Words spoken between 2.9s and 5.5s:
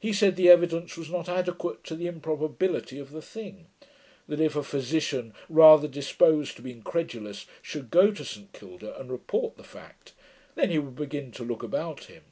of the thing; that if a physician,